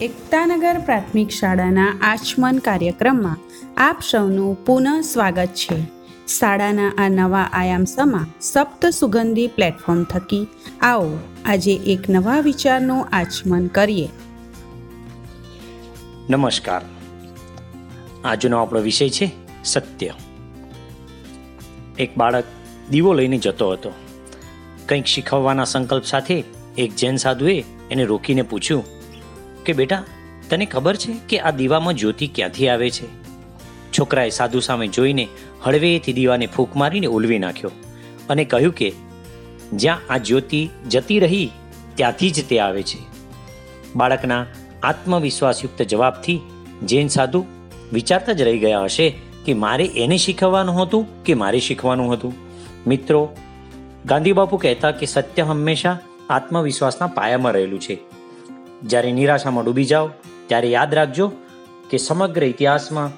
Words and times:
એકતાનગર 0.00 0.78
પ્રાથમિક 0.78 1.28
શાળાના 1.28 1.98
આચમન 2.02 2.58
કાર્યક્રમમાં 2.58 3.36
આપ 3.76 4.00
સૌનું 4.10 4.66
પુનઃ 4.66 5.00
સ્વાગત 5.00 5.46
છે. 5.46 5.82
શાળાના 6.26 6.92
આ 6.98 7.08
નવા 7.08 7.50
આયામ 7.52 7.84
સમા 7.84 8.26
સપ્ત 8.40 8.86
સુગંધી 8.86 9.46
પ્લેટફોર્મ 9.46 10.04
થકી 10.04 10.46
આવો 10.80 11.18
આજે 11.44 11.74
એક 11.74 12.10
નવા 12.10 12.40
વિચારનું 12.40 13.08
આચમન 13.12 13.66
કરીએ. 13.66 14.08
નમસ્કાર. 16.30 16.82
આજનો 18.24 18.58
આપણો 18.58 18.80
વિષય 18.80 19.08
છે 19.08 19.30
સત્ય. 19.64 20.10
એક 21.98 22.16
બાળક 22.16 22.44
દીવો 22.90 23.12
લઈને 23.12 23.38
જતો 23.38 23.70
હતો. 23.70 23.92
કંઈક 24.88 25.04
શીખવવાના 25.04 25.64
સંકલ્પ 25.64 26.04
સાથે 26.04 26.44
એક 26.78 26.96
જૈન 26.96 27.16
સાધુએ 27.16 27.64
એને 27.90 28.04
રોકીને 28.04 28.42
પૂછ્યું 28.42 28.97
કે 29.68 29.72
બેટા, 29.72 30.04
તને 30.50 30.66
ખબર 30.66 30.96
છે 30.96 31.14
કે 31.28 31.40
આ 31.40 31.50
દીવામાં 31.50 31.94
જ્યોતિ 31.94 32.26
ક્યાંથી 32.34 32.68
આવે 32.68 32.90
છે? 32.90 33.08
છોકરાએ 33.92 34.30
સાધુ 34.30 34.60
સામે 34.60 34.86
જોઈને 34.88 35.28
હળવેથી 35.64 36.12
દીવાને 36.12 36.46
ફૂંક 36.46 36.76
મારીને 36.76 37.06
ઉલવી 37.06 37.38
નાખ્યો 37.38 37.70
અને 38.28 38.44
કહ્યું 38.44 38.74
કે, 38.74 38.88
જ્યાં 39.72 40.12
આ 40.12 40.18
જ્યોતિ 40.18 40.60
જતી 40.90 41.18
રહી, 41.20 41.50
ત્યાંથી 41.94 42.30
જ 42.30 42.48
તે 42.48 42.58
આવે 42.58 42.82
છે. 42.82 42.98
બાળકના 43.96 44.46
આત્મવિશ્વાસયુક્ત 44.82 45.82
જવાબથી 45.82 46.40
જૈન 46.84 47.08
સાધુ 47.08 47.46
વિચારતા 47.92 48.32
જ 48.32 48.42
રહી 48.42 48.58
ગયા 48.58 48.84
હશે 48.84 49.06
કે 49.44 49.54
મારે 49.54 49.84
એને 49.84 50.16
શીખવવાનું 50.16 50.82
હતું 50.82 51.24
કે 51.24 51.34
મારે 51.34 51.60
શીખવાનું 51.60 52.12
હતું? 52.12 52.34
મિત્રો, 52.86 53.22
ગાંધીબાપુ 54.06 54.56
કહેતા 54.56 54.90
કે 54.90 55.06
સત્ય 55.06 55.42
હંમેશા 55.42 55.98
આત્મવિશ્વાસના 56.30 57.06
પાયામાં 57.06 57.52
રહેલું 57.52 57.80
છે. 57.80 57.98
જ્યારે 58.82 59.12
નિરાશામાં 59.12 59.64
ડૂબી 59.64 59.84
જાઓ, 59.84 60.10
ત્યારે 60.46 60.68
યાદ 60.68 60.94
રાખજો 60.94 61.32
કે 61.90 61.96
સમગ્ર 61.96 62.44
ઇતિહાસમાં 62.44 63.10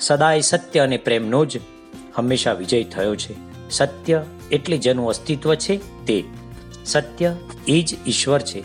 સદાય 0.00 0.40
સત્ય 0.40 0.80
અને 0.80 0.96
પ્રેમનો 0.96 1.44
જ 1.44 1.60
હંમેશા 2.14 2.52
વિજય 2.52 2.84
થયો 2.84 3.16
છે. 3.16 3.34
સત્ય 3.70 4.24
એટલે 4.52 4.78
જેનું 4.78 5.08
અસ્તિત્વ 5.08 5.54
છે 5.54 6.04
તે. 6.06 6.24
સત્ય 6.84 7.34
એ 7.68 7.82
જ 7.82 7.96
ઈશ્વર 8.06 8.40
છે. 8.40 8.62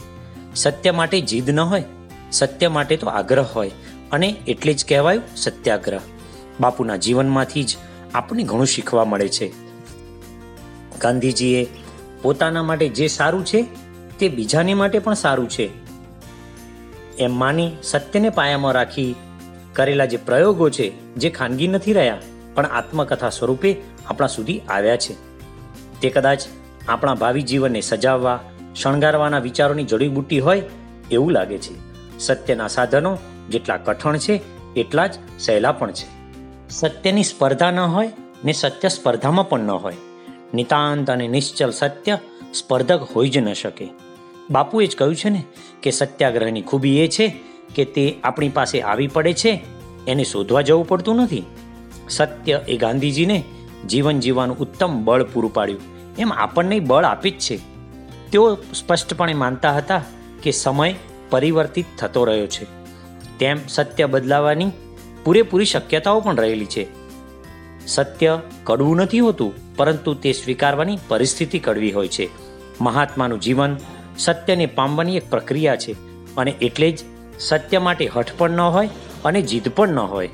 સત્ય 0.56 0.92
માટે 0.92 1.22
જીદ 1.22 1.50
ન 1.50 1.60
હોય, 1.60 1.84
સત્ય 2.32 2.68
માટે 2.68 2.98
તો 2.98 3.08
આગ્રહ 3.08 3.46
હોય 3.56 3.72
અને 4.12 4.36
એટલે 4.48 4.74
જ 4.74 4.86
કહેવાયું 4.86 5.24
સત્યાગ્રહ. 5.36 6.00
બાપુના 6.60 6.96
જીવનમાંથી 6.96 7.64
જ 7.64 7.78
આપણને 8.14 8.44
ઘણું 8.44 8.66
શીખવા 8.66 9.06
મળે 9.06 9.28
છે. 9.28 9.52
ગાંધીજીએ 11.00 11.68
પોતાના 12.22 12.64
માટે 12.64 12.90
જે 12.90 13.08
સારું 13.08 13.46
છે 13.46 13.62
તે 14.20 14.30
બીજાને 14.30 14.74
માટે 14.74 15.00
પણ 15.00 15.14
સારું 15.14 15.50
છે. 15.50 15.83
એમ 17.20 17.36
માની 17.36 17.72
સત્યને 17.84 18.30
પાયામાં 18.30 18.72
રાખી 18.72 19.16
કરેલા 19.74 20.06
જે 20.06 20.18
પ્રયોગો 20.18 20.70
છે, 20.70 21.16
જે 21.16 21.30
ખાનગી 21.30 21.68
નથી 21.68 21.94
રહ્યા, 21.94 22.18
પણ 22.54 22.66
આત્મકથા 22.66 23.30
સ્વરૂપે 23.30 23.76
આપણા 24.06 24.28
સુધી 24.28 24.60
આવ્યા 24.60 24.98
છે. 24.98 25.14
તે 26.02 26.10
કદાચ 26.10 26.42
આપણા 26.88 27.14
ભાવિ 27.14 27.42
જીવનને 27.42 27.82
સજાવવા, 27.82 28.40
શણગારવાના 28.76 29.40
વિચારોની 29.40 29.84
જડીબુટ્ટી 29.84 30.40
હોય 30.40 30.62
એવું 31.12 31.32
લાગે 31.32 31.58
છે. 31.58 31.94
સત્યના 32.20 32.68
સાધનો 32.68 33.18
જેટલા 33.50 33.78
કઠણ 33.78 34.18
છે, 34.18 34.42
એટલા 34.76 35.08
જ 35.08 35.14
સહેલા 35.40 35.72
પણ 35.72 35.92
છે. 35.92 36.24
સત્યની 36.70 37.24
સ્પર્ધા 37.24 37.72
ન 37.72 37.80
હોય 37.80 38.12
ને 38.46 38.52
સત્ય 38.52 38.88
સ્પર્ધામાં 38.88 39.50
પણ 39.50 39.60
ન 39.60 39.72
હોય. 39.72 39.94
નિતાંત 40.54 41.10
અને 41.10 41.28
નિશ્ચલ 41.28 41.72
સત્ય 41.72 42.18
સ્પર્ધક 42.54 43.02
હોઈ 43.16 43.30
જ 43.30 43.38
ન 43.38 43.54
શકે. 43.54 43.88
બાપુએ 44.52 44.88
જ 44.88 44.96
કહ્યું 44.96 45.16
છે 45.16 45.30
ને 45.30 45.44
કે 45.84 45.92
સત્યાગ્રહની 45.92 46.62
ખૂબી 46.62 47.00
એ 47.00 47.08
છે 47.08 47.40
કે 47.76 47.86
તે 47.86 48.16
આપણી 48.24 48.50
પાસે 48.50 48.82
આવી 48.82 49.08
પડે 49.08 49.34
છે, 49.34 49.62
એને 50.08 50.24
શોધવા 50.24 50.62
જવું 50.62 50.88
પડતું 50.88 51.16
નથી. 51.16 51.44
સત્ય 52.10 52.62
એ 52.68 52.78
ગાંધીજીને 52.78 53.44
જીવન 53.88 54.20
જીવવાનું 54.20 54.58
ઉત્તમ 54.58 55.04
બળ 55.04 55.24
પૂરું 55.24 55.54
પાડ્યું. 55.54 55.80
એમ 56.18 56.34
આપણને 56.34 56.80
બળ 56.80 57.06
આપી 57.06 57.32
જ 57.32 57.40
છે. 57.40 57.58
તેઓ 58.32 58.56
સ્પષ્ટપણે 58.56 59.34
માનતા 59.34 59.72
હતા 59.72 60.04
કે 60.44 60.52
સમય 60.52 60.96
પરિવર્તિત 61.30 61.86
થતો 61.98 62.24
રહ્યો 62.24 62.48
છે. 62.48 62.66
તેમ 63.40 63.58
સત્ય 63.68 64.06
બદલાવાની 64.06 64.72
પૂરેપૂરી 65.26 65.66
શક્યતાઓ 65.66 66.20
પણ 66.20 66.36
રહેલી 66.36 66.66
છે. 66.66 66.88
સત્ય 67.88 68.40
કડવું 68.64 68.98
નથી 68.98 69.20
હોતું, 69.20 69.76
પરંતુ 69.76 70.14
તે 70.14 70.32
સ્વીકારવાની 70.32 70.98
પરિસ્થિતિ 71.08 71.60
કડવી 71.60 71.92
હોય 71.92 72.08
છે. 72.08 72.30
મહાત્માનું 72.82 73.40
જીવન 73.40 73.78
સત્યને 74.18 74.66
પામવાની 74.66 75.18
એક 75.18 75.30
પ્રક્રિયા 75.30 75.76
છે 75.76 75.92
અને 76.36 76.52
એટલે 76.52 76.92
જ 76.92 77.00
સત્ય 77.40 77.80
માટે 77.80 78.08
હઠ 78.08 78.32
પણ 78.38 78.52
ન 78.52 78.62
હોય 78.62 78.90
અને 79.26 79.42
જીદ 79.42 79.68
પણ 79.76 79.90
ન 79.90 80.00
હોય. 80.00 80.30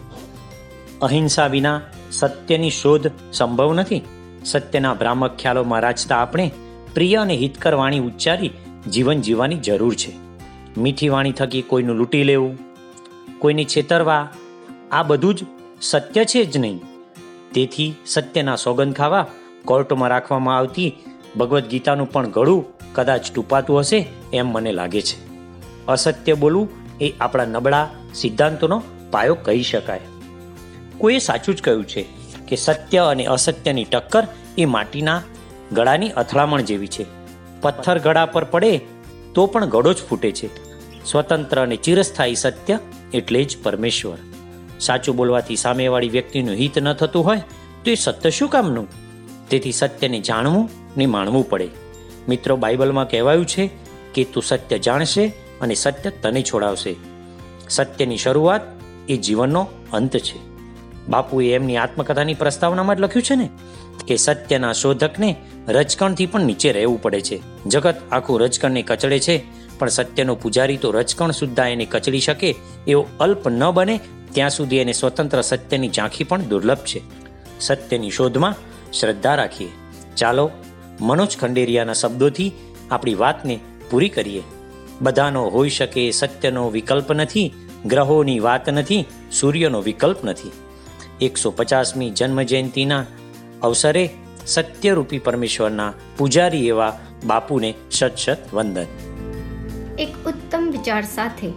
અહિંસા 1.02 1.48
વિના 1.48 1.82
સત્યની 2.12 2.70
શોધ 2.70 3.12
સંભવ 3.34 3.74
નથી. 3.74 4.02
સત્યના 4.46 4.94
ભ્રામક 4.94 5.38
ખ્યાલોમાં 5.38 5.80
રાચતા 5.80 6.18
આપણે 6.18 6.52
પ્રિય 6.94 7.16
અને 7.16 7.36
હિતકર 7.36 7.74
વાણી 7.74 8.00
ઉચ્ચારી 8.00 8.52
જીવન 8.92 9.22
જીવવાની 9.22 9.56
જરૂર 9.56 9.96
છે. 9.96 10.12
મીઠી 10.78 11.10
વાણી 11.10 11.32
થકી 11.32 11.62
કોઈનું 11.62 11.96
લૂંટી 11.96 12.24
લેવું, 12.24 12.58
કોઈને 13.40 13.64
છેતરવા, 13.64 14.30
આ 14.92 15.04
બધું 15.04 15.36
જ 15.36 15.46
સત્ય 15.82 16.26
છે 16.26 16.46
જ 16.46 16.58
નહીં. 16.58 16.80
તેથી 17.54 17.94
સત્યના 18.06 18.56
સોગંદ 18.56 18.94
ખાવા 18.94 19.28
કોર્ટમાં 19.66 20.10
રાખવામાં 20.10 20.58
આવતી 20.58 20.96
ભગવદ્ 21.38 21.68
ગીતાનું 21.68 22.12
પણ 22.12 22.32
ગળું 22.32 22.66
કદાચ 22.94 23.32
ટૂંપાતું 23.32 23.80
હશે 23.80 24.06
એમ 24.34 24.48
મને 24.48 24.72
લાગે 24.72 25.02
છે. 25.02 25.30
અસત્ય 25.86 26.34
બોલવું 26.34 26.70
એ 27.02 27.14
આપણા 27.20 27.46
નબળા 27.46 27.90
સિદ્ધાંતોનો 28.14 28.84
પાયો 29.12 29.36
કહી 29.36 29.64
શકાય. 29.64 30.00
કોઈએ 30.98 31.20
સાચું 31.20 31.56
જ 31.56 31.62
કહ્યું 31.62 31.86
છે 31.86 32.06
કે 32.48 32.56
સત્ય 32.56 32.98
અને 32.98 33.26
અસત્યની 33.26 33.84
ટક્કર 33.84 34.28
એ 34.58 34.66
માટીના 34.66 35.22
ગળાની 35.72 36.10
અથડામણ 36.10 36.62
જેવી 36.62 36.88
છે. 36.88 37.06
પથ્થર 37.62 38.00
ગળા 38.00 38.26
પર 38.26 38.44
પડે 38.44 38.82
તો 39.36 39.46
પણ 39.46 39.66
ગળો 39.66 39.94
જ 39.94 39.98
ફૂટે 40.10 40.32
છે. 40.32 40.70
સ્વતંત્ર 41.06 41.62
અને 41.62 41.76
ચિરસ્થાયી 41.76 42.36
સત્ય 42.36 42.80
એટલે 43.14 43.44
જ 43.44 43.58
પરમેશ્વર. 43.64 44.18
સાચું 44.80 45.16
બોલવાથી 45.16 45.56
સામેવાળી 45.56 46.10
વ્યક્તિનું 46.10 46.56
હિત 46.56 46.80
ન 46.80 46.94
થતું 46.94 47.26
હોય 47.26 47.38
તો 47.86 47.92
એ 47.92 47.96
સત્ય 47.96 48.30
શું 48.30 48.50
કામનું? 48.50 48.88
તેથી 49.50 49.72
સત્યને 49.72 50.20
જાણવું 50.20 50.70
ને 50.98 51.06
માણવું 51.06 51.50
પડે. 51.50 51.70
મિત્રો, 52.30 52.56
બાઇબલમાં 52.56 53.10
કહેવાયું 53.10 53.46
છે 53.46 53.70
કે 54.14 54.24
તું 54.24 54.44
સત્ય 54.44 54.80
જાણશે 54.80 55.28
અને 55.62 55.74
સત્ય 55.74 56.10
તને 56.10 56.42
છોડાવશે. 56.42 56.96
સત્યની 57.70 58.18
શરૂઆત 58.18 58.62
એ 59.10 59.18
જીવનનો 59.18 59.68
અંત 59.94 60.18
છે. 60.18 60.50
બાપુએ 61.10 61.54
એમની 61.54 61.78
આત્મકથાની 61.78 62.34
પ્રસ્તાવનામાં 62.34 62.96
જ 62.96 63.00
લખ્યું 63.00 63.24
છે 63.24 63.36
ને 63.36 63.50
કે 64.08 64.18
સત્યના 64.18 64.74
શોધકને 64.74 65.36
રજકણથી 65.68 66.26
પણ 66.26 66.42
નીચે 66.42 66.72
રહેવું 66.72 67.02
પડે 67.02 67.22
છે. 67.22 67.42
જગત 67.66 67.96
આખું 68.12 68.42
રજકણને 68.42 68.82
કચડે 68.82 69.20
છે, 69.20 69.44
પણ 69.80 69.88
સત્યનો 69.88 70.36
પૂજારી 70.36 70.78
તો 70.78 70.92
રજકણ 70.92 71.32
સુદ્ધા 71.32 71.68
એને 71.68 71.86
કચડી 71.86 72.20
શકે 72.20 72.56
એવો 72.88 73.08
અલ્પ 73.20 73.48
ન 73.48 73.72
બને, 73.72 74.00
ત્યાં 74.32 74.50
સુધી 74.50 74.78
એને 74.78 74.92
સ્વતંત્ર 74.92 75.42
સત્યની 75.42 75.90
ઝાંખી 75.90 76.24
પણ 76.24 76.42
દુર્લભ 76.42 76.78
છે. 76.78 77.02
સત્યની 77.60 78.12
શોધમાં 78.12 78.56
શ્રદ્ધા 78.92 79.36
રાખીએ. 79.36 79.70
ચાલો 80.18 80.52
મનોજ 81.02 81.38
ખંડેરિયાના 81.38 81.94
શબ્દોથી 81.94 82.52
આપણી 82.92 83.16
વાતને 83.16 83.60
પૂરી 83.92 84.10
કરીએ. 84.10 84.44
બધાનો 85.02 85.50
હોઈ 85.50 85.70
શકે 85.70 86.12
સત્યનો 86.12 86.70
વિકલ્પ 86.70 87.12
નથી, 87.12 87.54
ગ્રહોની 87.86 88.40
વાત 88.40 88.70
નથી, 88.70 89.06
સૂર્યનો 89.32 89.82
વિકલ્પ 89.82 90.26
નથી. 90.26 90.52
એકસો 91.22 91.52
પચાસમી 91.52 92.10
જન્મજયંતિના 92.10 93.06
અવસરે 93.62 94.10
સત્યરૂપી 94.46 95.20
પરમેશ્વરના 95.20 95.94
પૂજારી 96.18 96.68
એવા 96.68 97.00
બાપુને 97.26 97.74
શત 97.92 98.16
શત 98.18 98.38
વંદન. 98.54 98.86
એક 100.00 100.28
ઉત્તમ 100.28 100.70
વિચાર 100.72 101.06
સાથે 101.06 101.54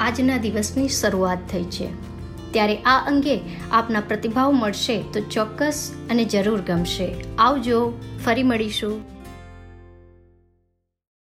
આજના 0.00 0.36
દિવસની 0.36 0.88
શરૂઆત 0.88 1.38
થઈ 1.52 1.64
છે. 1.64 2.09
ત્યારે 2.50 2.76
આ 2.76 3.04
અંગે 3.06 3.40
આપના 3.72 4.00
પ્રતિભાવ 4.00 4.52
મળશે 4.52 5.02
તો 5.02 5.20
ચોક્કસ 5.20 5.92
અને 6.10 6.24
જરૂર 6.24 6.60
ગમશે. 6.60 7.14
આવજો 7.38 7.92
ફરી 8.24 8.42
મળીશું. 8.42 9.19